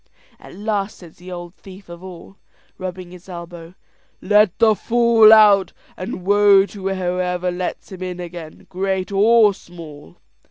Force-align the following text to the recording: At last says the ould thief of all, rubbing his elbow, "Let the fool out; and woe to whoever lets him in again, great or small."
At 0.39 0.55
last 0.55 0.97
says 0.97 1.17
the 1.17 1.31
ould 1.31 1.53
thief 1.53 1.87
of 1.87 2.03
all, 2.03 2.37
rubbing 2.79 3.11
his 3.11 3.29
elbow, 3.29 3.75
"Let 4.19 4.57
the 4.57 4.73
fool 4.73 5.31
out; 5.31 5.73
and 5.95 6.25
woe 6.25 6.65
to 6.65 6.87
whoever 6.87 7.51
lets 7.51 7.91
him 7.91 8.01
in 8.01 8.19
again, 8.19 8.65
great 8.71 9.11
or 9.11 9.53
small." 9.53 10.17